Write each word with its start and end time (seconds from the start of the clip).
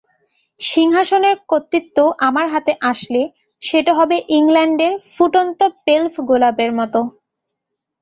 সিংহাসনের 0.59 1.35
কর্তৃত্ব 1.49 1.97
আমার 2.27 2.47
হাতে 2.53 2.73
আসলে 2.91 3.21
সেটা 3.61 3.93
হবে 3.99 4.17
ইংল্যান্ডের 4.37 4.93
ফুটন্ত 5.11 5.59
পেলভ 5.85 6.13
গোলাপের 6.29 6.71
মতো। 6.79 6.99